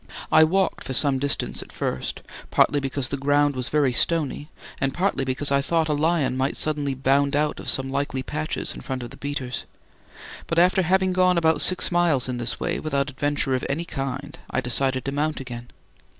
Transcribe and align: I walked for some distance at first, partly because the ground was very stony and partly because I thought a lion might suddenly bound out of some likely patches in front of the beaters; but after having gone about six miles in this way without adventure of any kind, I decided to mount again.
I 0.31 0.43
walked 0.43 0.83
for 0.83 0.93
some 0.93 1.19
distance 1.19 1.61
at 1.61 1.71
first, 1.71 2.23
partly 2.49 2.79
because 2.79 3.09
the 3.09 3.17
ground 3.17 3.55
was 3.55 3.69
very 3.69 3.93
stony 3.93 4.49
and 4.79 4.95
partly 4.95 5.23
because 5.23 5.51
I 5.51 5.61
thought 5.61 5.89
a 5.89 5.93
lion 5.93 6.35
might 6.35 6.57
suddenly 6.57 6.95
bound 6.95 7.35
out 7.35 7.59
of 7.59 7.69
some 7.69 7.91
likely 7.91 8.23
patches 8.23 8.73
in 8.73 8.81
front 8.81 9.03
of 9.03 9.11
the 9.11 9.17
beaters; 9.17 9.63
but 10.47 10.57
after 10.57 10.81
having 10.81 11.13
gone 11.13 11.37
about 11.37 11.61
six 11.61 11.91
miles 11.91 12.27
in 12.27 12.37
this 12.37 12.59
way 12.59 12.79
without 12.79 13.11
adventure 13.11 13.53
of 13.53 13.63
any 13.69 13.85
kind, 13.85 14.39
I 14.49 14.59
decided 14.59 15.05
to 15.05 15.11
mount 15.11 15.39
again. 15.39 15.69